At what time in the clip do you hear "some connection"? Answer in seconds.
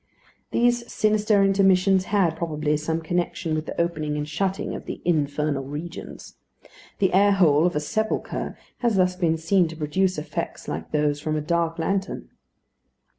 2.75-3.53